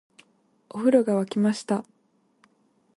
[0.69, 1.85] お風呂が湧きました